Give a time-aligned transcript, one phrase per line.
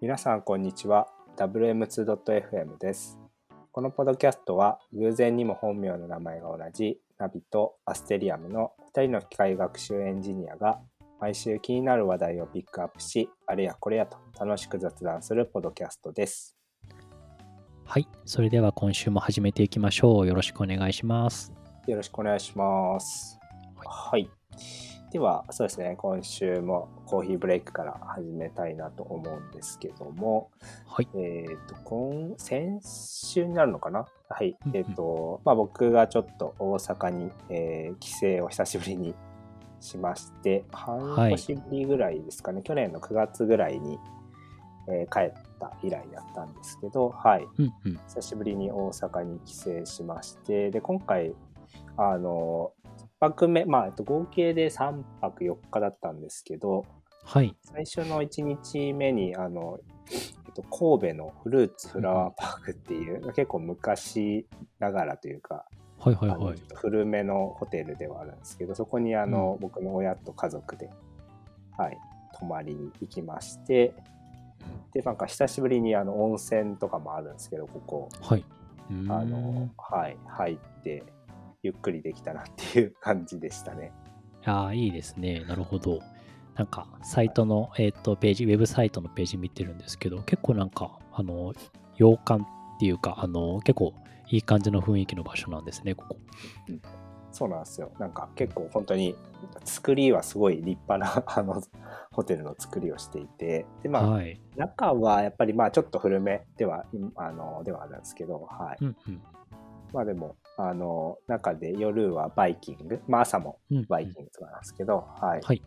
[0.00, 3.18] 皆さんこんにちは WM2.fm です
[3.70, 10.80] このポッドキャストは偶然にも本名の名前が同じナビとアステリアムの2人の機械学習エンジニアが
[11.20, 16.56] 毎週気になる話題をピックアップしあれやこれやと楽しく雑談するポッドキャストです
[17.84, 18.08] はい。
[18.24, 20.26] それでは今週も始めていきましょう。
[20.26, 21.52] よろしくお願いします。
[21.88, 23.40] よろしくお願いします
[23.84, 24.30] はい、
[25.10, 30.50] ではそうですね今週もコーヒーブレイクから始めたいなと思うんですけども
[30.86, 31.08] はい。
[31.14, 34.06] えっ、と、今、先週になるのかな？
[34.28, 34.56] はい。
[34.72, 39.14] えっ、と、まあ僕がちょっと大阪に、えー帰省を久しぶりに
[39.80, 43.98] しまして、半年ぶりぐらいですかね、去年の9月ぐらいに、
[44.88, 47.46] えー帰った以来だったんですけど、はい。
[47.58, 48.00] うんうん。
[48.08, 51.34] 久しぶりに大阪に帰省しまして、で、今回、
[51.96, 52.79] あの、一
[53.20, 56.86] 泊目、まあ、えっと合計で3泊4日だったんですけど、
[57.24, 57.54] はい。
[57.62, 59.78] 最初の1日目にあの、
[60.10, 64.46] えっと、神戸のフルーツフラワーパークっていう、結構昔
[64.78, 65.66] ながらというか、
[65.98, 66.58] はいはいはい。
[66.74, 70.88] 古めのホテルではあるんですけどそこにあの、う僕の親と家族で、
[71.76, 71.98] はい、
[72.38, 73.92] 泊まりに行きまして
[74.94, 78.08] でなんか久しぶりにあの温泉とかもあるんですけどここ。
[78.22, 78.44] はい。
[79.08, 81.04] あの、はい、入って
[81.62, 83.92] ゆっくりできたなっていう感じでしたね。
[84.44, 85.44] ああ、いいですね。
[85.46, 86.00] なるほど。
[86.56, 91.52] なんか、サイトの、えっ、と、ページ、ウェブサイトのページ見てるんですけど、結構なんか、あの、
[91.96, 92.46] 洋館っ
[92.80, 93.94] ていうか、あの、結構
[94.28, 96.16] いい感じの雰囲気の場所なんですね、ここ。
[97.32, 97.92] そうなんですよ。
[97.98, 99.14] なんか結構本当に
[99.64, 101.62] 作りはすごい立派な あの
[102.10, 104.40] ホテルの作りをしていて、でまあ、はい。
[104.56, 106.84] 中はやっぱりまあちょっと古めでは
[107.16, 108.84] あのではあるんですけど、はい。
[108.84, 109.22] うんうん。
[109.92, 115.40] まあでもあの中で夜はバイキング、まあ朝もうんうんバイキングとかなんですけど、はい。
[115.42, 115.62] はい。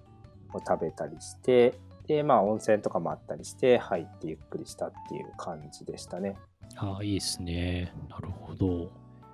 [0.54, 1.74] を食べたりして、
[2.08, 6.36] でまあ温泉とかもあったりして入ってゆっくりしたっていう感じでしたね。
[6.76, 7.94] ああ、いいですね。
[8.10, 8.92] なるほど。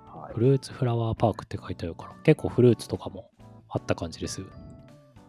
[0.08, 0.40] はいフ。
[0.40, 3.30] ルーツフラワーパークって書いてあるから、結構フルーツとかも
[3.70, 4.42] あった感じです。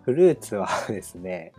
[0.02, 1.52] フルーツはですね、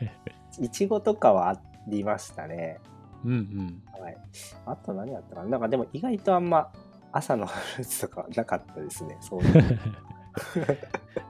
[0.60, 2.80] いちごとかはありましたね。
[3.24, 3.82] うんうん。
[4.00, 4.16] はい。
[4.66, 6.70] あと何やったかななんかでも意外とあんま
[7.12, 9.16] 朝のフルーツとかなかったですね。
[9.20, 9.78] そういう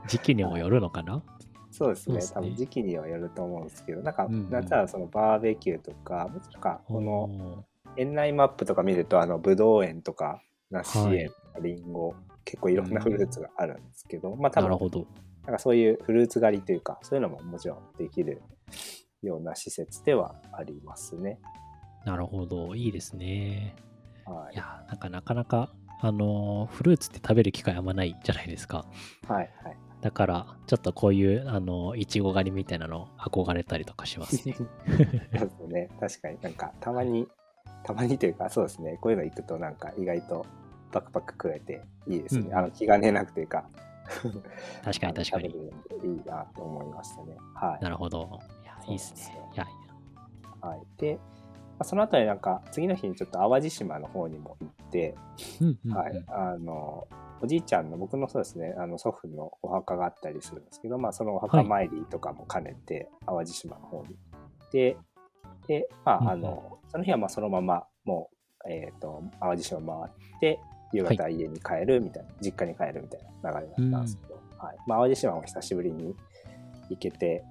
[0.06, 1.22] 時期にもよるのかな？
[1.70, 2.20] そうですね。
[2.20, 7.64] すね多分時期にはよると思うんですけど、なんか、うんうんなんたらそのバーベキューとか、なんかこの
[7.96, 15.06] 園内マップとか見ると、あの、ぶどう園とか、梨はい園とか、りんご、結構いろんなフルーツがあるんですけど、まあ多分、なるほど。
[15.44, 18.42] なんかそういうフルーツ狩りというか、そういうのももちろんできる
[19.22, 21.38] ような施設ではありますね。
[22.04, 22.74] なるほど。
[22.74, 23.74] いいですね。
[24.34, 24.56] はいい。
[24.56, 28.86] や、なんかなかなか、あのーフルーツって食べる機会あんまないじゃないですか。
[29.26, 29.50] はい。
[29.64, 29.76] はい。
[30.00, 34.54] だから、ちょっとこういう、あのーいちご狩りみたいなの憧れたりとかしますね。
[35.38, 35.88] そうね。
[35.98, 37.28] 確かになんか、たまに、
[37.82, 38.98] たまにというか、そうですね。
[39.00, 40.46] こういうの行くとなんか意外と
[40.92, 42.48] パクパク食えていいですね。
[42.50, 43.64] うんあの、気兼ねなくというか。
[44.84, 45.50] 確かに 確かにい
[46.16, 47.36] いなと思いましたね。
[47.54, 47.82] はい。
[47.82, 48.40] なるほど。
[48.62, 49.38] いや、いいですね。
[49.54, 49.66] いや、
[50.60, 51.20] はい、で、ま
[51.80, 55.14] あ、その後になんか次の日にちょっと淡路島の方にも行って、
[55.60, 55.96] うんうんうん。
[55.96, 57.06] はい、あの
[57.40, 64.14] おじいちゃんの僕のそうですねあの祖父のお墓があったりするんですけど、まあ、そのお墓参りとかも兼ねて淡路島の方に行
[64.66, 64.96] って
[65.68, 66.40] で、まあ、あうん。
[66.40, 68.30] のその日はまあそのままも
[68.66, 70.60] う、えー、と淡路島回って
[70.92, 74.76] 夕方家に帰るみたいな、実家に帰るみたいな流れだったんですけど、はい。
[74.86, 76.14] まあ、淡路島も久しぶりに
[76.88, 77.44] 行けて、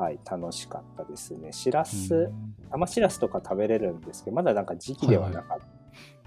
[0.00, 1.52] はい、楽しかったですね。
[1.52, 5.58] しらす、うん生しらすとか食べれるんですけど、まだなんか時期ではなかっ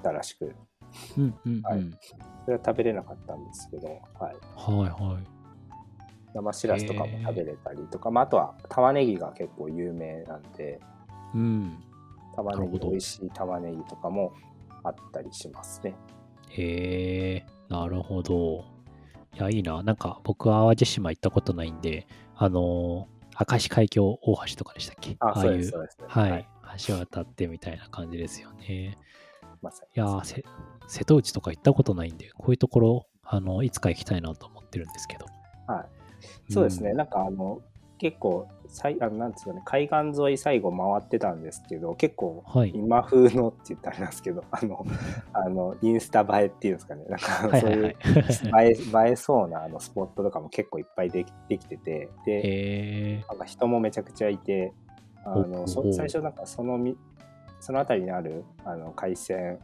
[0.03, 0.53] たらしく、
[1.17, 1.61] うんうんうん。
[1.61, 1.81] はい
[2.43, 5.23] それは食べれなかったんですけど、はい、はいはい。
[6.33, 10.81] 生しらすとかも食べれたりとか、まあ、あとは玉ねぎが結構有名なんで、
[11.33, 11.81] うん。
[12.35, 14.33] 玉ねぎ、美味しい玉ねぎとかも
[14.83, 15.95] あったりしますね。
[16.49, 18.65] へえ、なるほど。
[19.35, 19.81] いや、いいな。
[19.81, 22.05] なんか、僕は淡路島行ったことないんで、
[22.35, 23.12] あのー
[23.49, 24.17] 明石海峡大
[24.47, 25.15] 橋とかでしたっけ？
[25.19, 25.71] あ、あいう。
[26.07, 26.47] はい、
[26.85, 28.97] 橋渡ってみたいな感じですよね。
[29.61, 30.21] まさにいや
[30.87, 35.25] 瀬戸内とか行ったことないんで、こういうところ、あの、いつか行きたいなと思ってるんですけど。
[35.67, 36.53] はい。
[36.53, 37.61] そうですね、なんかあの、
[38.03, 42.71] 結構、さいあのなんですかね、海岸沿い最後回ってたんですけど、結構、はい。
[42.75, 44.85] 今風のって言ったらあれなんですけど、 あの、
[45.31, 48.67] あのインスタ映えっていうんですかね、なんかそういうはいはいはい。
[48.67, 54.73] 映え映えそうなあのスポットとかも結構いっぱいできできてて、で、なんか人もめちゃくちゃいて、
[55.23, 56.97] あの最初なんかそのみ
[57.61, 59.59] その辺りにあるあの海鮮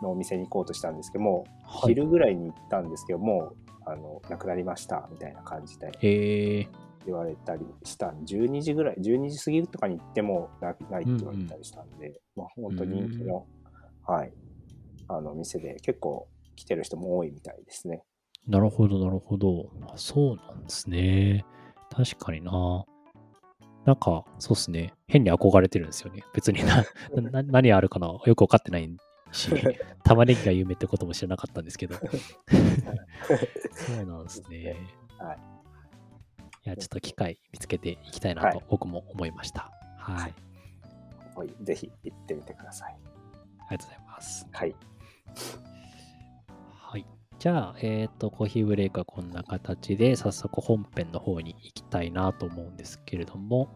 [0.00, 1.92] のお店に行こうとしたんですけども、はい。
[1.92, 6.68] 昼ぐらいに行ったんですけどもうあのなくなりましたみたいな感じで、
[7.06, 13.46] 言われたりしたん12時ぐらい12時過ぎとかに行ってもなないって言われたりしたんで、まあ、本当に人気の、
[14.06, 14.32] はい、
[15.08, 18.02] あの店で結構来てる人も多いみたいですね。
[18.46, 19.70] なるほど、なるほど。
[19.96, 21.44] そうなんですね。
[21.90, 22.84] 確かにな。
[23.86, 24.92] なんか、そうっすね。
[25.06, 26.22] 変に憧れてるんですよね。
[26.34, 26.84] 別にな
[27.30, 28.96] な何あるかなよくわかってない
[29.32, 29.50] し、
[30.04, 31.96] 玉ねぎが有名ってことも知らなかったんですけど。
[33.72, 34.76] そうなんですね。
[35.18, 35.53] はい。
[36.66, 39.70] いや、ちょっと機会見つけていきたいなと僕も思いました。
[39.98, 40.34] はい。
[41.36, 42.96] はい、ぜひ行ってみてください。
[43.68, 44.46] ありがとうございます。
[44.50, 44.74] はい。
[46.70, 47.06] はい。
[47.38, 53.68] じゃあ、えっ、と、コーヒーブレイクはこんな形で、早速本編の方に行きたいなと思うんですけれども、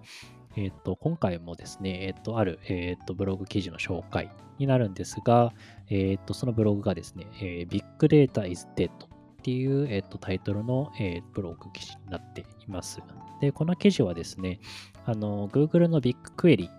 [0.56, 5.52] えっ、と、今回もですね、えっ、と、ある、えっ、と、ブログ記事の紹介になるんですが、
[5.90, 8.90] えっ、と、そのブログがですね、えー、Big Data is Dead
[9.40, 13.00] っていう、えっ、と、タイトルの、えーブログ記事になっています。
[13.40, 14.60] で、この記事はですね、
[15.04, 16.70] あの、Google のビッグクエリ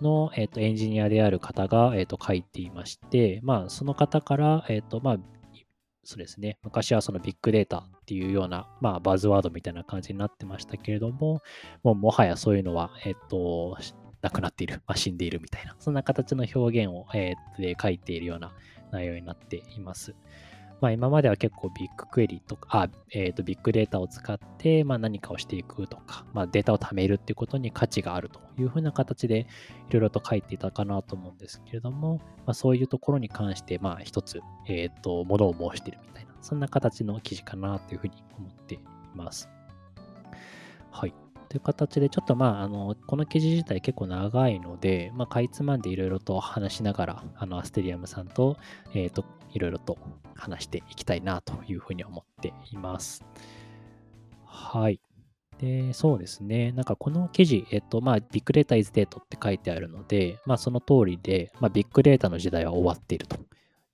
[0.00, 5.16] の、えっとエンジニアである方が、えっと書いていまして、まあ、その方から、えっとまあ、
[6.04, 11.42] そうですね、昔はそのビッグデータっていうような、まあ、バズワードみたいな感じになってましたけれども、
[11.82, 13.76] もうもはやそういうのは、えっと、
[14.22, 18.52] なくなっている、まあ、死んでいるみたいな、そんな形の表現を、えーで書いているような
[18.90, 20.14] 内容になっています。
[20.80, 29.46] まあ、今までは結構ビッグクエリとか、あえー、とビッグデータを使って、まあ、何かをしていくとか、まあ、データを貯めるっていうことに価値があるというふうな形で
[29.90, 38.80] いろいろと書いていたかなと思うんですけれども、まあ、そういうところに関して、まあ、一つ、えっ、と、ものを申しているみたいな、そんな形の記事かなというふうに思ってい
[39.14, 39.48] ます。
[40.90, 41.14] はい。
[41.48, 48.56] という形で、ちょっとまあ、あの、この記事自体結構長いので、まあ、かいつまんでいろいろと話しながら、あの、アステリアムさんと、
[48.94, 49.98] えっ、と、いろいろと
[50.34, 53.24] 話していきたいなというふうに思っています。
[54.44, 55.00] はい。
[55.58, 56.72] で、そうですね。
[56.72, 63.36] なんかこの記事、えっと、まあ、ビッグデータ is dead って書いてあるので、まあ、その通りで、まあ、ビッグデータの時代は終わっていると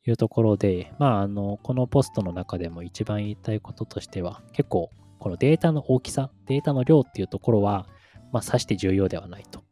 [0.07, 7.87] いうところで、まあ、あの、このポストの中でも一番言いたいこととしては、結構、このデータの大きさ、データの量っていうところは、
[8.31, 9.63] まあ、さして重要ではないと。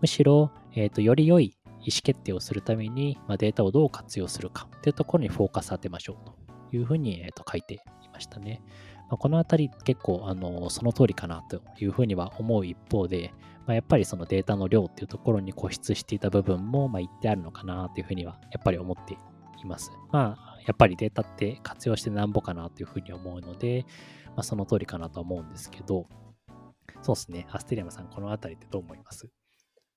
[0.00, 1.55] むしろ、えっと、より良い
[1.86, 7.78] 意思決定をするために、ま、データをどう活用するかっていうところにフォーカス当てましょうというふうに、えっと書いてい
[8.12, 8.60] ましたね。
[9.08, 13.32] ま、このあたり結構あのその通りかなというふうには思う一方で、
[13.66, 19.92] まあ、やっぱりそのデータの量っていうところに固執していた部分もまあ言ってあるのかなというふうにはやっぱり思っています。
[20.10, 23.86] まあやっぱりデータって活用してなんぼかなというふうに思うので、
[24.34, 26.08] まあ、その通りかなと思うんですけど、
[27.02, 27.46] そうですね。
[27.52, 29.28] アステリアムさん、このあたりってどう思います？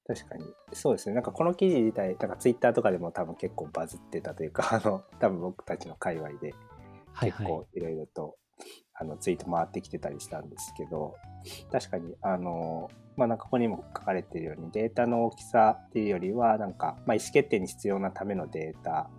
[0.09, 6.55] 確かにそうですねなんかこの記事自体なんかツイッターとかでも多分結構バズってたというか あの多分僕たちの界隈で
[7.13, 7.31] はいはい。
[7.31, 8.37] 結構いろいろと、
[8.93, 11.15] あのツイート回ってきてたりしたんですけど
[11.71, 19.09] 確かにあのまあなんかここにも書かれているようにデータの大きさっていうよりはなんか、まあ、意思決定に必要なためのデータ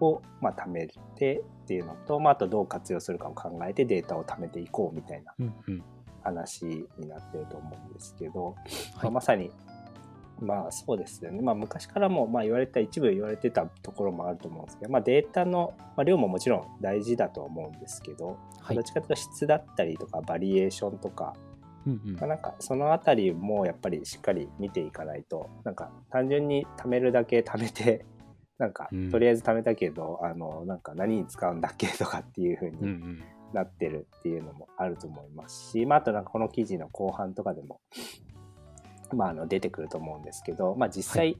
[0.00, 5.84] を、まあ、貯めてっていうのと、まあ、あとどう活用するかを考えてデータを貯めていこうみたいなうんうん。
[6.22, 6.64] 話
[6.98, 8.54] になってると思うんですけど、
[8.94, 9.50] まはいあまさに
[10.40, 18.76] まあそうですよね、まあ、昔からもまあ言われた一部言われてたところもあると思うんですけど、まあ、データの、まあ、量ももちろん大事だと思うんですけど、はい。
[18.76, 21.34] どっちかというと質だったりとかバリエーションとか、
[21.86, 22.14] うんうん。
[22.14, 28.04] まあ、なんかそのあたりもやっぱりしっかり見ていかないとなんか単純に貯めるだけ貯めて
[28.58, 29.10] なんかうん。
[29.10, 33.22] とりあえず貯めたけど、あのなんか何に使うんだっけとかっていう風にうんうん。
[33.52, 37.80] なってるっていうのもあると思いますし、まあ、あとなんかこの記事の後半とかでも、
[39.16, 41.36] まあ、あの出てくると思うんですけど、まあ、実際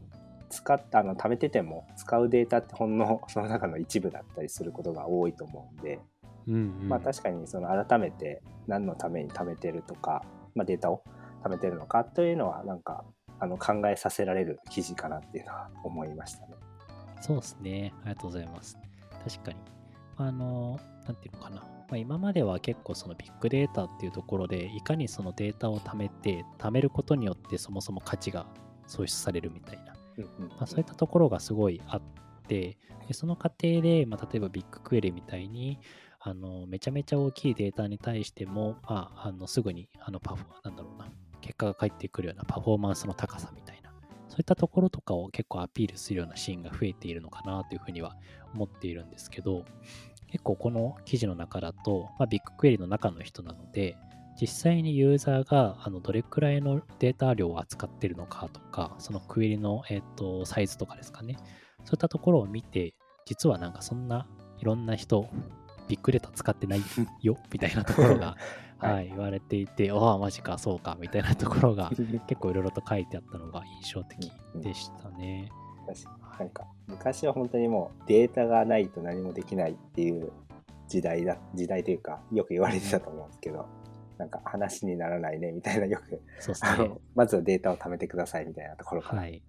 [0.51, 6.01] 使っあの貯めてても使うデータってほんの その中の一部だったりすることが多いと思うんで、
[6.47, 11.03] うんうん、まあ、確かにその改めて何のために貯めてるとか、まあ、データを
[11.43, 13.05] 貯めてるのかというのはなんか
[13.41, 16.55] あの考えさせられる記事かなっていうのは思いましたね。
[17.21, 17.95] そうですね。
[18.03, 18.79] ありがとうございます。
[19.25, 19.78] 確かに。
[20.19, 21.61] あの、なんていうのかな。
[21.61, 28.47] まあ、今までは結構そのビッグデータっていうところで、いかにそのデータを貯めて、貯めることによってそもそも価値が
[28.87, 29.95] 創出されるみたいな、
[30.39, 32.03] まあ、そういったところがすごいあっ
[32.47, 35.79] て、でその過程で、まあ、例えばビッグクエリみたいに、
[36.21, 41.09] あのめちゃめちゃ大きいデータに対しても、まあ、あのすぐにあのパフォなんだろうな。
[41.41, 43.78] 結果が返ってくるようなパフォーマンスの高さみたいな
[44.39, 48.15] そういったところとかを結構アピールするようなシーンが増えているのかなというふうには
[48.55, 49.65] 思っているんですけど
[50.31, 53.97] 結構この記事の中だと、まあ、ビッグクエリの中の人なので
[54.41, 61.37] 実際にユーザーがあのどれくらいのデータ量を扱ってるのかとかそのクエリの、えー、とサイズとかですかね。
[61.85, 62.95] そういったところを見て
[63.27, 64.29] 実はなんかそんな
[64.61, 65.29] いろんな人
[65.89, 66.83] ビッグデータ使ってない
[67.23, 68.37] よみたいなところが
[68.79, 71.91] はい、はい言われていて、ああ、マジか、そうか、みたいなところが
[72.27, 75.51] 結構いろいろと書いてあったのが印象的でしたね。
[76.39, 80.31] なんか昔は本当にもうデータがないと何もできないっていう
[80.87, 83.67] 時代だ時代というかよく言われてたと思うんですけど、
[84.19, 87.01] なんか話にならないねみたいなよくそうですねあの。
[87.15, 89.43] まずはデータを貯めてくださいみたいなところからはい。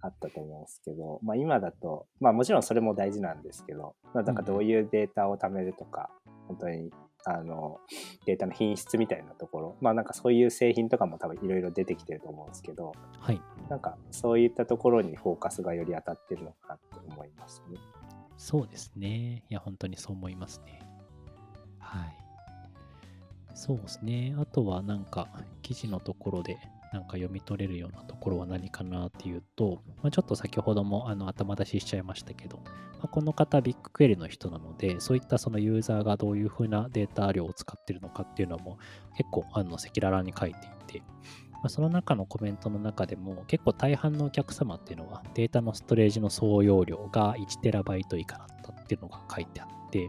[0.00, 6.10] あったと思うんですけど、まあ今だとまあもちろんそれも大事なんですけど、まあ、なんかどういうデータを貯めるとか、
[6.46, 6.92] 本当に
[7.24, 7.78] あの
[8.26, 13.40] データの品質みたいなところまあなんかそういう製品とかも多分いろいろ出てきてると思うんですけどはい。
[13.68, 17.78] なんかそういったところにフォーカスがより当たってるのかなって思いますね。
[18.38, 19.42] そうですね。
[19.50, 20.80] いや、本当にそう思いますね。
[21.78, 22.16] はい。
[23.54, 24.34] そうですね。
[24.38, 25.28] あとはなんか
[25.62, 26.56] 記事のところで
[26.92, 32.72] なんか読み取れるようなところは何かなっていうと、まあ、ちょっと先ほどもあの頭出ししちゃいましたけど、ま
[33.04, 38.78] あ、この方ビッグクエリの人なので、そういったそのユーザーがどういうふうなデータ量を使ってるのかっていうのも
[39.16, 41.02] 結構あの赤裸々に書いていて、
[41.52, 50.08] まあ、その中のコメントの中でも結構大半のお客様っていうのはデータのストレージの総容量が 1TB 以下だったっていうのが書いてあって、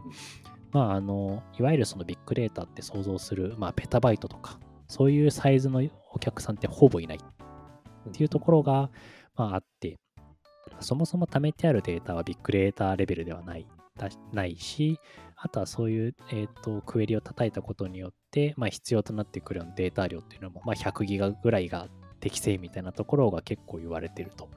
[0.72, 5.82] まあ、あのいわゆるそのビッグデータって想像する、まあ、ペタバイトとかそういうサイズの
[6.12, 7.18] お客さんってほぼいない。
[7.18, 8.90] っていうところが、
[9.36, 9.98] まあ、あって
[10.80, 13.66] そもそも貯めてあるデータはビッグデータレベルではない。
[13.96, 14.98] だないし
[15.36, 21.88] あとはそういう、えー、とクエリを叩いたことによって、まあ、必要となってくるようなデータ量っていうのも、まあ、100ギガぐらいが
[22.20, 24.48] 適正みたいなところが結構言われてると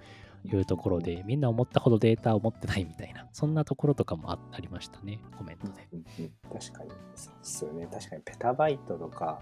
[0.45, 5.87] いうところでみんな思ったほどデータを持ってないみたいなそんなところとかもあありましたねコメントで。
[5.93, 7.87] うんうん確かにそうですよね。
[7.91, 9.41] 確かにペタバイトとか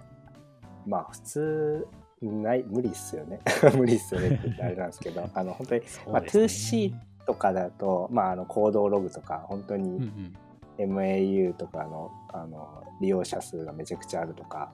[0.86, 1.88] まあ普通
[2.22, 3.40] ない無理っすよね。
[3.75, 6.82] 無理っすよねって言ってあれなんですけど あの本当に、まあ、そうですね。
[6.82, 10.38] 2C とかだと、まあ、あの行動ログとか本当うんうにん
[10.78, 14.72] MAU とかのあの利用者数がめちゃくちゃあるとか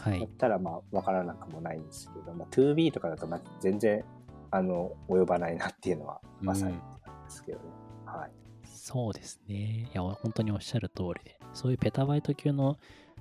[0.00, 0.20] はい。
[0.20, 4.04] だったらまあ分からなくもないんですけど、まあ、2B とかだとまあ全然
[4.50, 7.64] あの及ばないなっていうのはまさになんですけどね、
[8.06, 8.30] はい。
[8.64, 9.54] そうですね。
[9.54, 12.78] いや、本当におっしゃる通りで、そういうペタバイト級の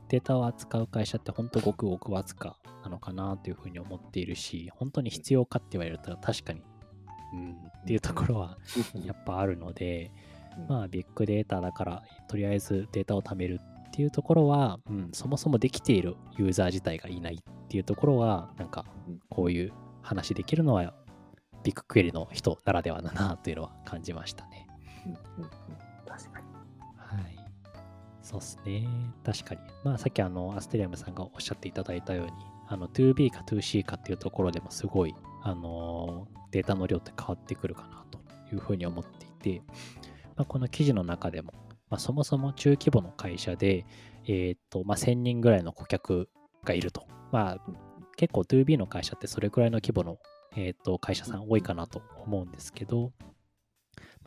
[0.10, 6.62] データを扱う会社って本当ごくごくわずかなのかなというふうに思っているし、本当に必要かって言われると確かに、
[7.34, 8.58] うん、っていうところは
[9.06, 10.12] やっぱあるので、
[10.70, 20.94] まあビッグデータだから、とりあえずデータを貯めるっていうところは、うん、そもそもできているユーザー自体がいないっていうところは、なんかうんこういう話できるのは、
[21.64, 24.68] ビッグクエリの人ならではだなというのは感じましたね。
[25.06, 25.50] うん。
[28.28, 28.86] そうですね。
[29.24, 29.62] 確かに。
[29.86, 32.32] まあさっきあの、アステリアムさんがおっしゃっていただいたように、
[32.68, 38.20] あの、2B か 2C かっていうところでもすごい、あのデータの量って変わってくるかなと
[38.54, 39.62] いうふうに思っていて、
[40.36, 41.54] まあ、この記事の中でも、
[41.90, 43.86] まあ、そもそも中規模の会社で、
[44.26, 46.30] えーっと、まあ、1000人ぐらいの顧客
[46.66, 47.08] がいると。
[47.32, 47.58] まあ、
[48.18, 50.18] 結構 2B の会社ってそれくらいの規模の、
[50.58, 53.14] えーっと会社さん多いかなと思うんですけど、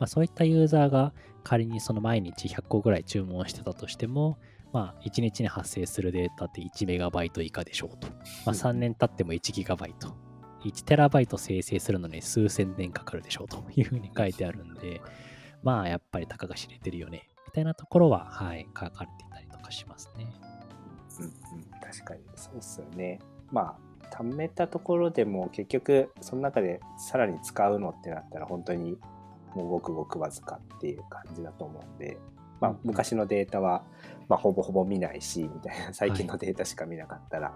[0.01, 4.39] まあ、そういったユーザーが仮にその毎日100個ぐらい注文してたとしても、
[4.73, 8.07] まあ、1日に発生するデータって1メガバイト以下でしょうと。
[8.07, 8.13] ま
[8.47, 10.15] あ、3年経っても1ギガバイト。
[10.63, 15.01] 1テラバイト生成するのに数千年かかるでしょうというふうに書いてあるんで、
[15.61, 17.29] まあ、やっぱりたかが知れてるよね。
[17.45, 20.27] みたいなところは、はい、書かれていたりとかしますね。
[21.19, 21.31] うんうん、
[21.79, 23.19] 確かにそうっすよね。
[23.51, 28.97] まあ貯めたところでも結局その中でさらに使うのってなったら本当に
[29.55, 32.17] もうごくごくわずかっていう感じだと思うんで、
[32.59, 33.83] まあうん、昔のデータは、
[34.29, 37.53] まあ、ほぼほぼ見ないしみたいな最近のデータしか見なかったら、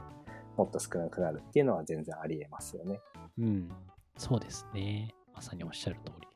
[0.58, 3.00] もっと少なくなるっていうのは全然ありえますよね。
[3.38, 3.70] うん、
[4.18, 5.14] そうですね。
[5.34, 6.28] まさにおっしゃる通り。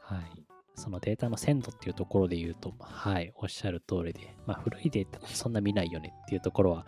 [0.00, 0.48] はい。
[0.74, 6.86] そのデータの鮮度っていうところで言うと、はい、おっしゃる通りで、まあ、古いデータそんな見ないよねっていうところは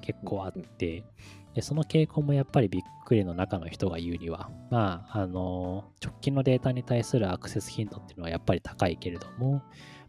[0.00, 1.04] 結構あって、
[1.54, 9.62] でその傾向もやっぱりびっくりの中の人が言うには、まあ、あの、直近のデータに対するアクセス頻度っていうのはやっぱり高いけれども、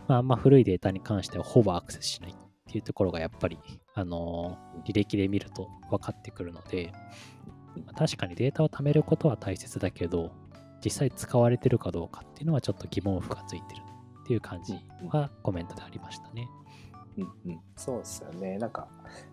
[0.07, 2.35] まあ、あんま古いデータに関してはほぼアクセスしないっ
[2.65, 3.59] ていうところがやっぱり、
[3.93, 6.91] あの、履歴で見ると分かってくるので、
[7.85, 10.31] ま確かにデータを貯めることは大切だけど、
[10.83, 13.81] 実際使われてるかどうかっていうのはちょっと疑問符がついてる
[14.23, 14.73] っていう感じ
[15.09, 16.47] はコメントでありましたね。
[17.17, 18.57] うんうん、そうですよね。
[18.57, 18.87] なんか、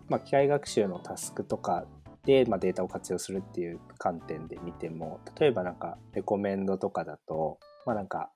[0.07, 1.85] まあ、機械学習のタスクとか
[2.25, 8.29] で、まあ、データを活用するっていう観点で見ても、例えばなんか、レコメンドとかだと、まあなんか、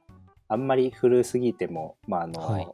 [0.48, 2.68] あんまり古すぎても、まああの、はい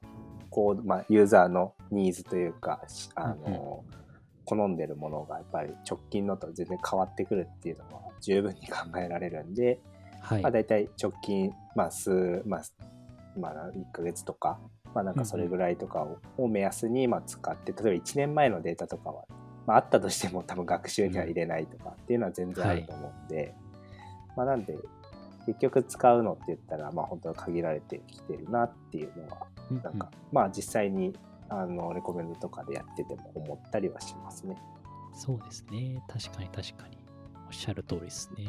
[0.49, 4.01] こう、まあ、ユーザーのニーズというか、しあの、うん
[4.43, 9.79] 好んでるものがやっぱり直近のと全然変わってくるっていうのは十分に考えられるんで、
[10.19, 10.41] はい。
[10.41, 12.61] まあ、大体直近、まあ数、まあ、
[13.39, 14.59] まあ、1ヶ月とか
[14.93, 19.25] まあなんかそれぐらいとかを,、を目安にまあ使って、例えば1年前のデータとかは、
[19.65, 23.53] まああったとしても多分学習には入れないとかっていうのは全然あると思うんで、
[24.35, 24.77] まあなんで、
[25.45, 29.47] 結局使うのって言ったら、まあ本当は限られてきてるなっていうのは、
[29.83, 31.13] なんか、まあ実際に、
[31.49, 34.55] あの、レコメンドとかでやってても思ったりはしますね。
[35.13, 36.01] そうですね。
[36.07, 36.97] 確かに確かに。
[37.47, 38.45] おっしゃる通りですね。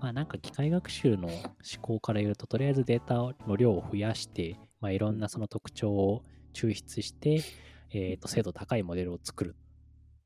[0.00, 1.46] まあなんか機械学習の思
[1.80, 3.14] 考から言うと、とりあえずデータ
[3.46, 6.22] の量を増やして、まあいろんなその特徴を
[6.54, 7.42] 抽出して、
[7.92, 9.56] えっ、と、精度高いモデルを作る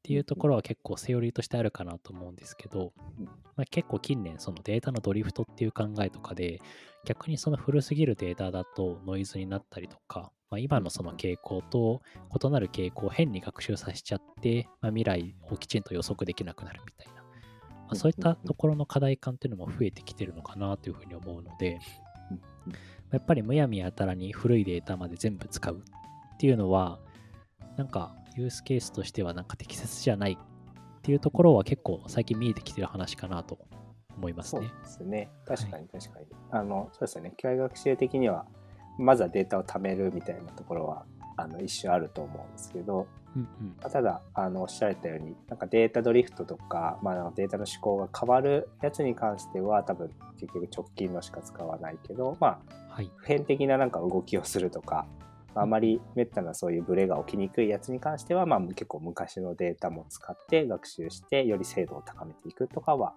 [0.05, 3.25] っていうところは結構セオリーとしてあるかなと思うんですけど、うん。
[3.25, 6.61] まあ、結構近年そのデータのドリフトっていう考えとかで、
[7.07, 12.03] 逆にその古すぎるデータだとノイズになったりとか、まあ、今のその傾向と
[12.39, 21.79] 異なる傾向を変に学習させちゃって、まあ、未来をきちんと予測できなくなるみたいな、まあ、そういったところの課題感っていうのも増えてきてるのかなというふうに思うので、
[23.11, 25.83] やっぱりむやみやたらに古いデータまで全部使う
[26.35, 26.99] っていうのは、
[27.79, 33.59] なんかユースケースとしてはなんか適切じゃないっていうところは結構最近見えてきてる話かなと
[34.17, 34.69] 思いますそうね。
[34.83, 35.31] ですね。
[35.47, 36.27] 確かに確かに。
[36.51, 37.33] あの、そうですよね。
[37.37, 38.47] 機械学習的には、
[38.99, 41.05] まずはデータを貯めるみたいなところは、
[41.37, 53.11] あの、一種あると思うんですけど、うんうんまあただ、あの、おっしゃられたように、なんかデータドリフトとか、まあ、データの思考が変わるやつに関しては、多分、結局直近のしか使わないけど、まあ、はい。
[53.17, 55.24] 普遍的ななんか動きをするとか、ま
[55.55, 63.15] ああまりめったなそういうブレが起きにくいやつに関しては、まあ、結構昔のデータも使って学習して、より精度を高めていくとかは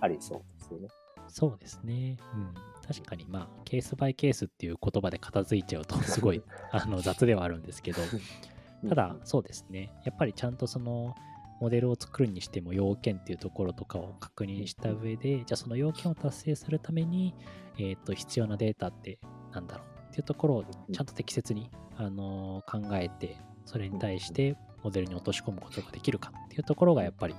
[0.00, 0.88] ありそうですよね。
[1.28, 2.16] そうですね。
[2.34, 2.54] うん。
[2.86, 6.42] 確かに、まあ、ケースバイケースっていう言葉で片付いちゃうと、 すごい
[6.72, 8.00] あの雑ではあるんですけど、
[8.88, 9.92] ただ、そうですね。
[10.04, 11.14] やっぱりちゃんとその、
[11.60, 17.34] モデルを作るにしても要件っていうところとかを確認した上で、じゃあその要件を達成するために、
[17.78, 19.18] えっ、と、必要なデータって
[19.52, 27.34] なんだろうっていうところをちゃんと適切に、あのー考えて、それに対してモデルに落とし込むことができるかっていうところがやっぱり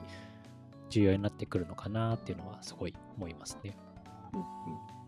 [0.90, 3.76] 重要になってくるのかなっていうのはすごい思いますね。
[4.34, 4.40] うん。
[4.40, 4.46] うん。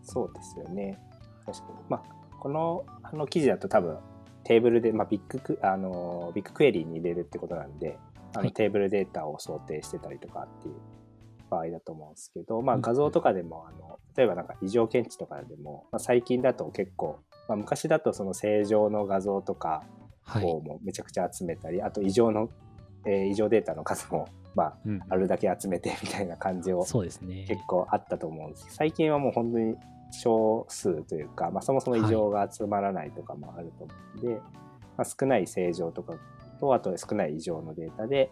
[0.02, 0.98] そうですよね。
[1.46, 1.78] 確かに。
[1.88, 3.96] まあ、このあの記事だと多分
[4.44, 7.98] テーブルで、まあ、ビッグクあのビッグクエリーに入れるってことなんで、
[8.34, 8.52] あのはい。
[8.52, 10.74] テーブルデータを想定してたりとかっていう
[11.48, 12.82] 場合だと思うんですけど、まあ、うん。
[12.82, 19.82] 画像とかでも、あの例えばなんか異常検知とかでも、まあ、最近だと結構、まあ、昔だとその正常の画像とか
[20.24, 20.44] はい。
[20.44, 22.48] をもうめちゃくちゃ集めたり、あと異常の、
[23.04, 27.44] えー異常データの数も、まあ、うんあるだけ集めてみたいな感じをそうですね。
[27.48, 29.76] 結構あったと思うんですけど最近はもう本当に
[30.12, 34.34] 少数というか、まあ、そもそも異常が集まらないとかもあると思うんで、
[34.96, 36.14] まあ、少ない正常とか
[36.60, 38.30] とあと少ない異常のデータで、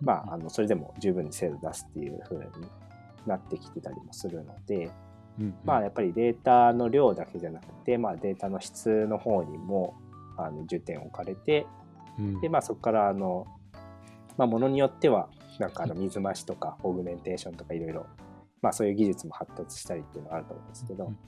[0.00, 2.44] まあ、あのそれでも十分に精度出すっていう風に
[3.26, 4.90] なってきてたりもするので、
[5.38, 9.94] うんうんまあ、やっぱりデータの量だけじゃなくて、まあ、データの質の方にも
[10.38, 11.66] あの重点を置かれて
[12.18, 13.46] うんで、まあ、そこからあの、
[14.36, 18.06] まあ、ものによってはなんかあの水増しとかオーグメンテーションとかいろいろ、
[18.62, 21.18] まあ、そういう技術も発達したりっていうのがあると思うんですけど、うん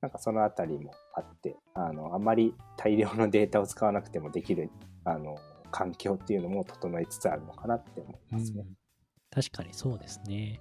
[0.00, 4.70] なんかそのあたりもあってあのあんまり大量のデータを使わなくてもできる
[5.04, 5.36] あの
[5.70, 8.64] 環境っていうのも整いつつあるのかなって思いますね。
[8.66, 8.74] うん
[9.30, 10.58] 確かにそうですね。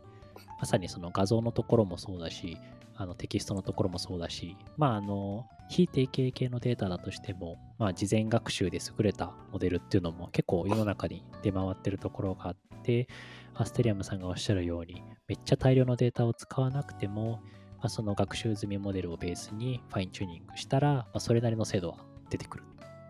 [0.60, 2.58] まさにその画像のところもそうだし、
[2.96, 13.08] あのテキストのところもそうだし、まあ、あの、非定型系のデータだとしても、まあ、事前学習で優れたモデルっていうのも結構世の中に出回ってるところがあって、
[13.54, 17.42] アステリアムさんがおっしゃるように、めっちゃ大量のデータを使わなくても、
[17.78, 21.98] まあ、その学習済みモデルをベースにファインチューニングしたら、まあ、それなりの精度は
[22.32, 22.64] 出てくる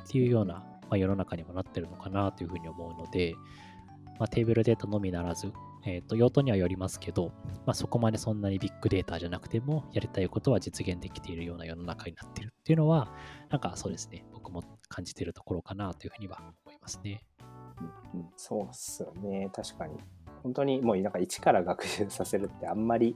[0.04, 3.36] っていうような、まあ、世の中にもなってるのかなというふうに思うので、
[4.20, 5.54] まあ、テーブルデータのみならず、
[5.90, 7.32] えー、と用途にはよりますけど、
[7.66, 13.14] まあ、そこまでそんなにビッグデータじゃなくてもやりたいことは実現できているような世の中になっているっていうのは
[13.50, 17.24] なんかそうですね僕も感じているところかなというふうには思いますね。
[18.14, 19.50] うんうんそうっすよね。
[19.54, 19.96] 確かに。
[20.44, 23.16] 本当にもうなんか一から学習させるってあんまり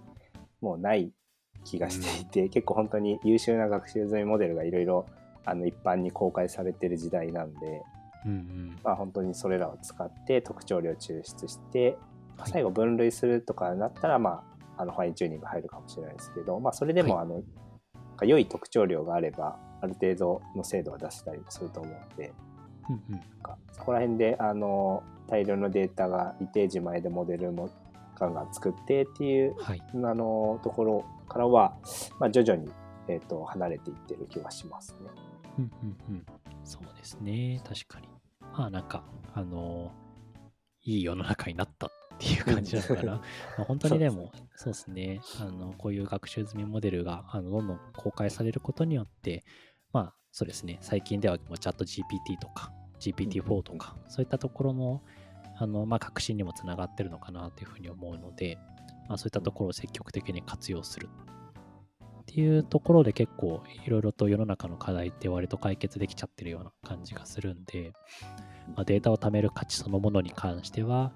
[0.62, 1.12] もうない
[1.66, 5.06] 気がしていて、結構本当に優秀な学習済みモデルがいろいろ
[5.46, 7.82] あの一般に公開されてる時代なんで、
[8.26, 8.80] うんうん。
[8.84, 11.98] まあ、本当にそれらを使って特徴量抽出して
[12.42, 12.52] はい。
[12.52, 14.44] 最後分類するとかになったら、ま
[14.78, 17.44] あ、あのファインチューニング入るかもしれないですけど、まあ、それでもはあの、なん
[18.18, 22.34] か良い特徴量があればある程度の精度は出せたりもすると思うので
[22.90, 23.12] うんうん。
[23.12, 27.70] なんかそこら辺であの大量のデータが一定時前でモデルも
[28.20, 29.82] ガンガン作ってっていうはい。
[29.94, 31.78] あのところからは、
[32.20, 32.72] まあ、徐々に、
[33.08, 35.10] えー、と離れていってる気はしますね。
[35.60, 36.26] うんうんうん。
[36.64, 37.62] そうですね。
[37.66, 38.08] 確かに。
[38.54, 39.92] まあなんかあの
[40.84, 43.04] いい世の中になったっていう感じだから、
[43.58, 45.22] まあ本当にでもそうですね。
[45.40, 49.44] あのこういう学習済みモデルがあのどんどん公開されることによって
[49.94, 55.02] まあそうですね、最近ではもうチャット GPT とか GPT-4 とか、そういったところの
[55.58, 58.58] あの、まあ、革新にもつながってるのかなというふうに思うので、
[59.10, 61.10] まあ、そういったところを積極的に活用する
[62.22, 67.94] っていうところで結構いろいろと世の中の課題って割と解決できちゃってるような感じがするんで、
[68.76, 71.12] まあ、データを貯める価値そのものに関しては、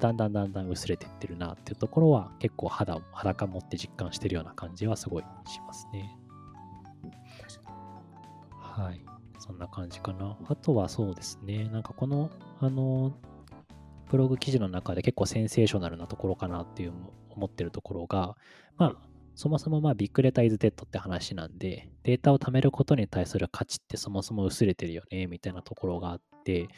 [0.00, 6.16] だんだんだんだん薄れていってるなっていうところは結構肌を裸持って実感してるような感じはすごいしますね。
[8.60, 9.00] はい。
[9.38, 10.36] そんな感じかな。
[10.48, 11.68] あとはそうですね。
[11.68, 12.30] なんかこの、
[12.60, 13.12] あの、
[14.10, 16.92] ブログ記事の中で結構センセーショナルなところかなっていう
[17.30, 18.36] 思ってるところが、
[18.76, 18.96] まあ、
[19.34, 26.68] そもそもまあビッグデータイズデッドって話なんで、データを貯めることに対する価値ってそもそも薄れてるよね、みたいなところがあって、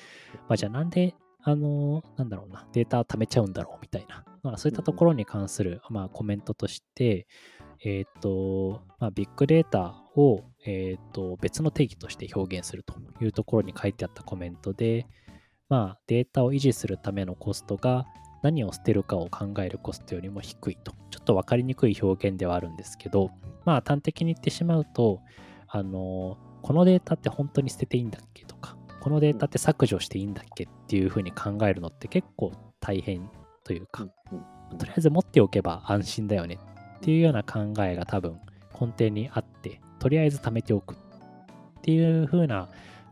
[0.48, 7.27] まあじゃあなんで、あの、なんだろうな、データを貯めちゃうんだろうみたいな、まあそういったところに関する、まあコメントとして、
[7.85, 15.07] えっ、ー、と、まあ、ビッグデータを、えっ、ー、と別の定義として表現するというところに書いてあったコメントで、
[15.68, 18.07] まあ、データを維持するためのコストが
[18.42, 20.92] 何を捨てるかを考えるコストよりも低いと。
[21.11, 23.31] ちょっと分かりにくい表現ではあるんですけど、
[23.64, 25.20] まあ端的に言ってしまうと、
[25.66, 33.30] あの、このデータって本当に捨てていいんだっけとか、このデータって削除していいんだっけっていうふうに考えるのって結構大変
[33.64, 34.06] というか、
[34.78, 36.58] とりあえず持っておけば安心だよね
[36.98, 38.38] っていうような考えが多分
[38.80, 40.96] 根底にあって、とりあえず貯めておくっ
[41.82, 42.68] ていう風な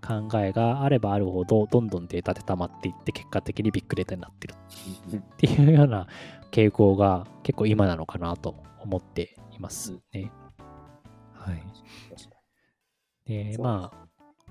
[0.06, 4.54] 考えがあればあるほど、どんどんデータで溜まっていって、結果的にビッグデータになってる
[5.16, 6.06] っていうような
[6.52, 10.30] 傾向が結構今なのかなと思っていますね。
[11.34, 11.62] はい。
[13.26, 14.05] で、まあ、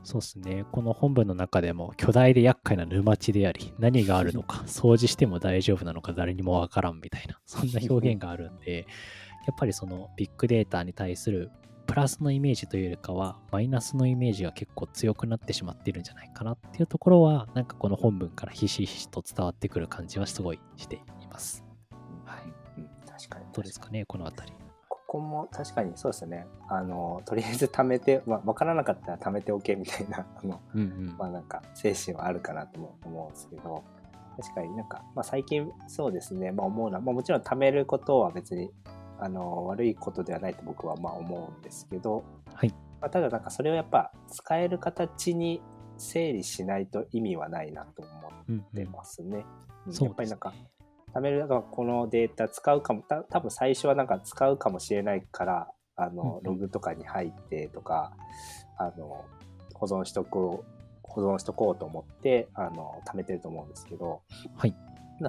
[0.05, 0.65] そうですね。
[0.71, 8.85] この本文の中でも巨大で厄介な沼地であり、何があるのか、 掃除しても大丈夫なのか誰にもわからんみたいな、そんな表現があるんで、
[9.47, 11.51] やっぱりそのビッグデータに対する
[11.87, 20.99] プラスのイメージというよりかは、マイナスのイメージが結構強くなってしまっているんじゃないかなっていうところは、なんかこの本文からひしひしと伝わってくる感じはすごいしてい
[21.31, 21.65] ます。
[22.25, 22.41] はい。
[22.79, 23.45] うん、確かに。
[23.51, 24.53] どうですかね、このあたり。
[25.15, 26.45] ここも確かにそうですね。
[26.67, 33.81] あの、とりあえず貯めて、まあ、わからなかったら貯めておけみたいな、 あの、うんうん、まあなんか精神はあるかなとも思うんですけど、
[34.35, 38.69] 確かになんか、まあ最近そうですね、まあ思うのは、まあもちろん貯めることは別に
[39.17, 42.69] あの悪いことではないと僕はまあ思うんですけど、はい。
[42.99, 45.61] まあ、ただなんかそれをやっぱ使える形に
[45.97, 48.03] 整理しないと意味はないなと
[48.49, 49.45] 思ってますね。
[49.85, 50.53] うんうん、やっぱりなんか、
[51.15, 58.11] 貯めるなんかこのデータ使うかもた多分最初はなんか使うかもしれないからあの、ログとかに入ってとか
[58.77, 59.23] あの
[59.73, 64.21] 保存しとこう保存しとこうと思ってあの貯めてると思うんですけど、
[64.57, 64.75] はい、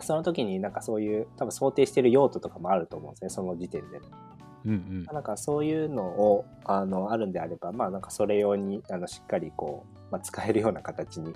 [0.00, 4.00] その時になんかそういう多分想定してる用途とかもあると思うんですねその時点で。
[4.64, 11.32] うんうん、なんかそういうのをあのあるんであればまあなんかそれ用にあのしっかりこう、まあ、使えるような形に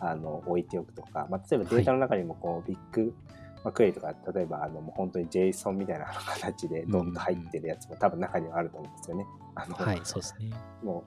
[0.00, 3.14] あの置いておくとか、まあ、例えばデータの中にもこう、はい、ビッグ、
[3.64, 9.26] まあ、クエリとか例えばあのもう本当に JSON みたいな形でドンと入ってるやつも多分中にはあると思うんですよね。
[9.54, 10.50] あのはいそうですね。
[10.82, 11.04] も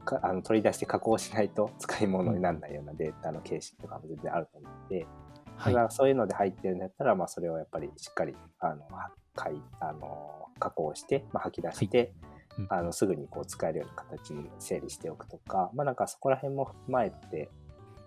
[0.00, 5.06] うかあの取り出して加工しないと使い物にならないようなデータの形式とかも全然あると思って、
[5.64, 8.86] だからそういうので入ってるんだったら、まあ、それをやっぱりしっかりあの
[9.34, 12.12] かいあの加工して、まあ、吐き出して、
[12.56, 17.50] はい、あのすぐにこう使えるような形に整理しておくとか、まあ、なんかそこら辺も踏まえて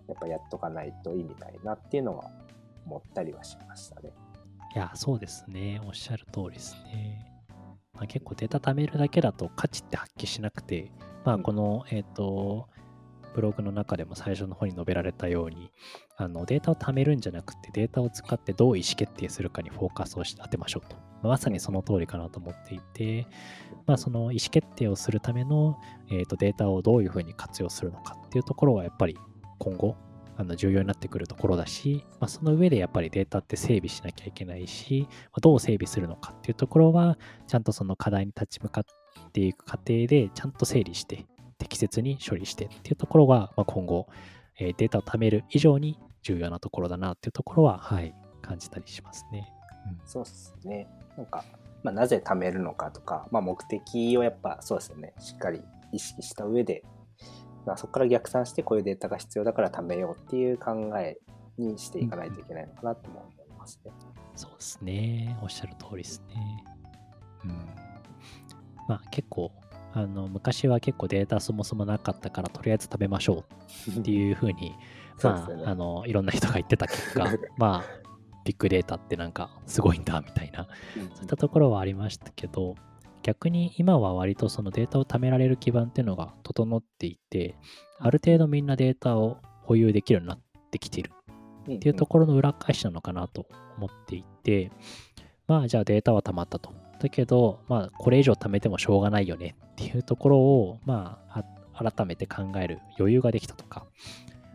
[0.07, 2.29] やっぱやっとかないと意味ないなっていうのは
[2.85, 4.11] 思ったりはしましたね。
[4.75, 5.81] いや、そうですね。
[5.85, 7.29] おっしゃる通りですね。
[7.93, 10.91] まあ、結構データ貯めるだけだと価値って発揮しなくて、
[11.25, 12.67] まあ、この、えっ、ー、と、
[13.33, 15.71] ブログの中でも最初の方に述べられたように
[16.17, 20.95] あのデータを貯めるんじゃなくてデータを使ってどう意思決定するかにフォーカスを当てましょうと、
[21.27, 23.27] まさにその通りかなと思っていて、
[23.85, 25.77] まあ、その意思決定をするための、
[26.11, 29.17] えー、とデータをどういうふうに活用するのかっていうところはやっぱり
[29.57, 29.95] 今後
[30.43, 41.25] あの重要になってくるところだし、まあ、その上でやっぱりデータって整備しなきゃいけないし、まあ、どう整備するのかっていうところはちゃんとその課題に立ち向かっていく過程でちゃんと整理して
[41.57, 44.07] 適切に処理してっていうところが、まあ、今後、
[44.59, 49.49] えー、データを貯める以上に重要なところだなっていうところは、はい、感じたりしますね。
[49.87, 50.87] うん、そうですね。
[51.17, 51.43] なんか、
[51.83, 55.13] まあ、なぜ貯めるのかとか、まあ、目的をやっぱそうですよね。
[55.19, 56.83] しっかり意識した上で、
[57.65, 61.17] まあ、そこから逆算してこういうデータが必要だから貯めようっていう考え
[61.57, 63.91] にしていかないといけないのかなとも思いますね。
[63.91, 65.37] うん、そうですね。
[65.41, 66.63] おっしゃる通りですね。
[67.45, 67.51] うん。
[68.87, 69.51] まあ結構
[69.93, 73.45] あの昔は結構データそもそもなかったからとりあえず食べましょ
[73.87, 74.75] うっていうふうに
[75.21, 77.25] まあ、あのいろんな人が言ってた結果
[77.57, 78.03] まあ
[78.43, 80.67] ビッグデータってなんかすごいんだみたいな、
[81.13, 82.75] そういったところはありましたけど
[83.23, 87.55] 逆に今は割とそのデータを貯められる基盤っていうのが整っていて、
[87.97, 90.39] ある程度みんなデータを保有できるようになっ
[90.71, 91.11] てきている
[91.71, 94.71] っていうところの裏返しなのかなと思っていて、
[95.47, 96.73] まあじゃあデータは溜まったと。
[96.99, 103.87] だけど、まあこれ以上貯めてもしょうがないよねっていうところを、まあ改めて考える余裕ができたとか、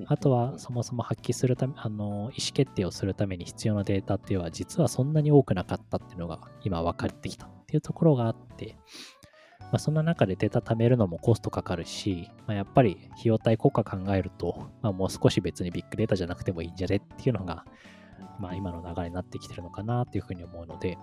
[0.06, 8.76] あとはそもそも発揮するため、あの、意思決定をするために必要なデータっていうのは実はそんなに多くなかったっていうのが今分かってきたっていうところがあって、
[9.60, 17.64] まあ、そんな中でデータ貯めるのもコストかかるし、まあ、やっぱり費用対効果考えると、まあ、もう少し別にビッグデータじゃなくてもいいんじゃねっていうのが、
[18.38, 20.96] まあ、今の流れになってきてるのかなっていうふうに思うので、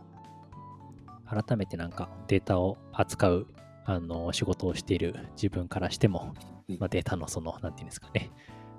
[1.27, 3.47] 改めてなんかデータを扱う
[3.85, 6.33] あの仕事をしている自分からしても、
[6.79, 8.31] まあ、データのその、なんていうんですかね、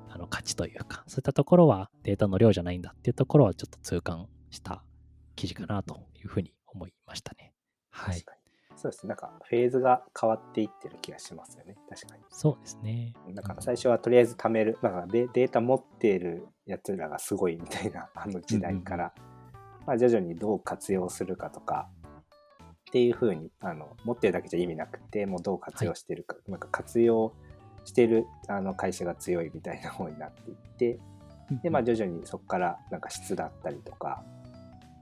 [0.08, 4.82] あの価値というか、そういったところはデータの量じゃないんだっていうところはちょっと痛感した
[5.34, 7.52] 記事かなというふうに思いましたね。
[7.90, 8.24] はい。
[8.76, 11.76] そうですなんかフェーズが変わっていってる気がしますよね。
[11.88, 12.22] 確かに。
[12.30, 13.14] そうですね。
[13.34, 14.78] だから最初はとりあえず貯める。
[14.82, 21.88] だからデータ持っているやつらがすごいみたいな あの時代から、うんうん、まあ、徐々にどう活用するかとか。
[22.88, 27.34] っていうふうにあの持ってるだけじゃ意味なくてもうどう活用してるか、はい、なんか活用
[27.86, 31.00] してるあの会社が強いみたいな方になっていって
[31.62, 34.22] でまあ徐々にそこからなんか質だったりとか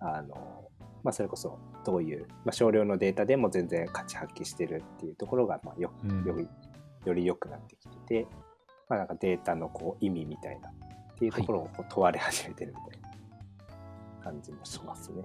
[0.01, 0.65] あの
[1.03, 5.93] まあ、それこそどういう、まあ、少量のデータでも全然価値発揮してるっていうところが、まあよ
[6.25, 6.49] より
[7.05, 8.27] より良くなってきてて、
[8.89, 10.73] まあ、なんかデータのこう意味みたいなっ
[11.19, 13.11] ていうところをこう問われ始めてるみたいな
[14.25, 15.23] 感じもしますね。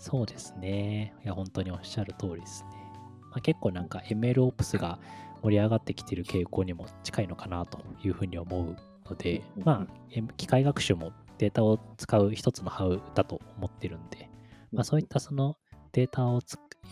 [0.00, 1.14] そうですね。
[1.24, 2.70] いや、本当におっしゃる通りですね。
[3.30, 4.98] まあ、結構なんか MLOps が
[5.42, 8.76] 盛り上がってきてる傾向にも近いのかなというふうに思う
[9.08, 14.30] ので、まあ、機械学習もデータを使う一つのハウだと思ってるんで、
[14.72, 15.56] まあ、そういったその
[15.92, 16.40] データを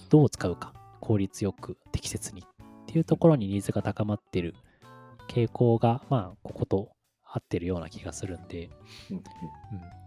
[0.08, 2.44] どう使うか、効率よく適切にっ
[2.86, 4.54] ていうところにニーズが高まっている
[5.28, 6.92] 傾向が、まあ、ここと
[7.24, 8.70] 合ってるような気がするんで、
[9.10, 9.22] うん、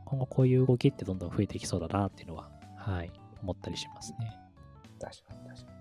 [0.05, 3.11] 今後こういう動きってどんどん増えていきそうだなっていうのは、はい、
[3.43, 4.35] 思ったりしますね。
[4.99, 5.80] 確かに確かに。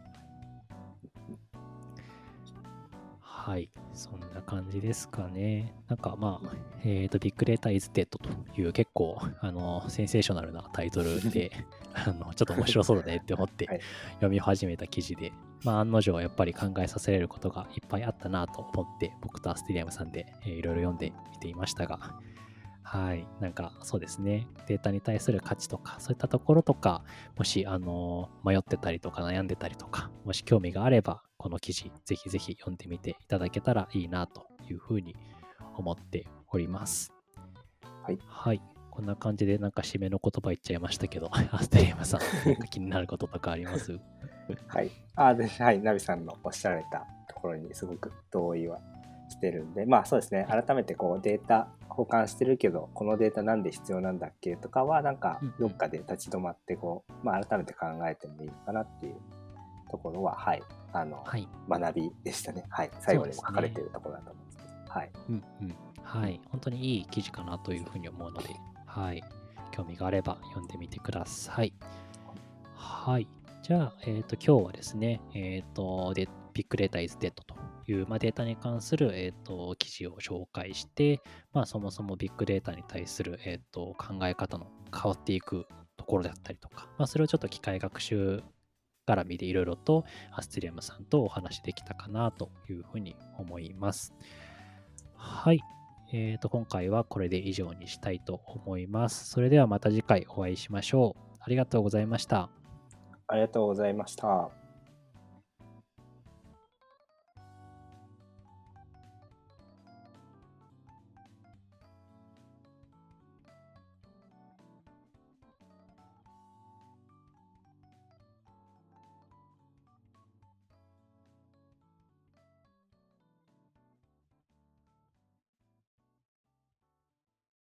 [3.42, 5.74] はい、そんな感じですかね。
[5.88, 8.29] なんかまあ、えっ、ー、と、ビッグデータイズデッドと
[8.61, 11.50] いう結構、あの、センセーショナルなタイトルで、
[11.94, 13.81] あの、ちょっと面白そうだねって思って
[14.16, 15.33] 読み始めた記事で、
[15.64, 22.20] まあ、案の定やっぱり考えさせられることがいっぱいあったなと思って、僕とアステリアムさんで、えー、いろいろ読んでみていましたが、
[22.83, 23.26] はい。
[23.40, 24.48] なんかそうですね。
[24.66, 27.05] データに対する価値とか、そういったところとか、
[27.38, 35.16] もし、あの迷ってたりとか悩んでたりとか、もし興味があれば、この記事、ぜひぜひ読んでみていただけたらいいなというふうに
[35.74, 37.14] 思っております。
[38.03, 38.18] はい。
[38.29, 38.61] はい。
[38.90, 43.98] こんな感じでなんか締めの言葉言っちゃいましたけど、ア ステリアムさん、 なんか気になることとかあります？
[44.68, 44.90] はい。
[45.14, 45.81] あで、はい。
[45.81, 48.79] ナビさんのおっしゃられたところにすごく同意は
[49.31, 50.46] してるんで、まあそうですね。
[50.46, 59.16] 改めてこうデータ保管してるけどこのデータなんで必要なんだっけとかはなんかどっかで立ち止まってこう、まあ、改めて考えてもいいのかなっていう
[59.90, 62.64] ところははいあの、はい、学びでしたね。
[62.68, 62.90] はい。
[63.00, 64.59] 最後にも書かれてるところだと思うんです。
[64.59, 65.74] けど、ね、はい、うんうん。
[66.03, 66.40] はい。
[66.50, 68.48] 本当にいい記事かなというふうに思うので
[68.87, 69.22] はい。
[69.70, 71.72] 興味があれば読んでみてください。
[72.74, 73.29] はい。
[73.62, 77.55] じゃあ、えっ、ー、と今日はですねえっ、ー、とでビッグデータイズデッドと
[77.90, 81.20] いう、まあ、データに関する、えーと、記事を紹介して、
[81.53, 88.42] まあ、そもそもビッグデータに対する、えーと、考え方の変わっていくところであったりとか、まあ、それをちょっと機械学習
[89.10, 94.14] 絡みでいろいろとアステリアムさんとお話できたかなというふうに思います。
[95.14, 95.60] はい。
[96.12, 99.28] えーと、今回はこれで以上にしたいと思います。
[99.30, 101.36] それではまた次回お会いしましょう。
[101.40, 102.50] ありがとうございました。
[103.28, 104.59] ありがとうございました。